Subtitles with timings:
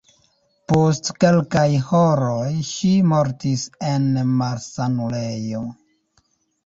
[0.71, 4.09] Post kelkaj horoj ŝi mortis en
[4.41, 5.63] malsanulejo.